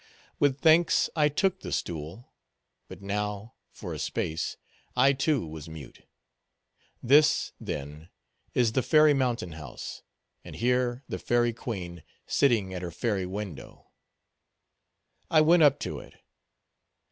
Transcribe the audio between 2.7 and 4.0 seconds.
but now, for a